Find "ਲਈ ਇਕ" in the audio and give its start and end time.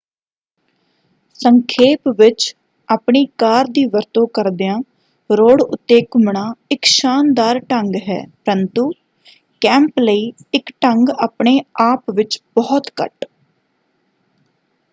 9.99-10.71